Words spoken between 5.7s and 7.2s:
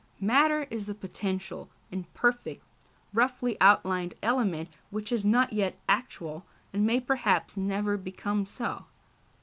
actual, and may